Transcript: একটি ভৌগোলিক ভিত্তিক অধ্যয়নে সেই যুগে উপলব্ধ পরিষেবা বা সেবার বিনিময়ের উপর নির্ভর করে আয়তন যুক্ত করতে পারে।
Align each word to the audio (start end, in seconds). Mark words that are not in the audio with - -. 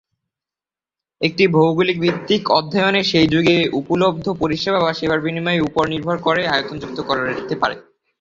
একটি 1.21 1.43
ভৌগোলিক 1.55 1.97
ভিত্তিক 2.01 2.41
অধ্যয়নে 2.51 3.01
সেই 3.03 3.27
যুগে 3.33 3.57
উপলব্ধ 3.79 4.25
পরিষেবা 4.41 4.79
বা 4.81 4.91
সেবার 4.93 5.19
বিনিময়ের 5.21 5.65
উপর 5.67 5.83
নির্ভর 5.93 6.17
করে 6.27 6.41
আয়তন 6.47 6.75
যুক্ত 6.81 6.97
করতে 7.07 7.55
পারে। 7.61 7.75